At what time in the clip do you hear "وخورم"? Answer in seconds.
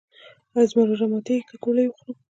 1.87-2.17